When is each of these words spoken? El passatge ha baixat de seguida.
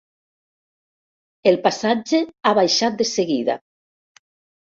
El 1.51 1.57
passatge 1.67 2.23
ha 2.41 2.55
baixat 2.61 2.99
de 3.03 3.09
seguida. 3.11 3.59